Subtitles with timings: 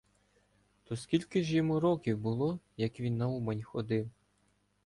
[0.85, 4.09] —То скільки ж йому років було, як він на Умань ходив?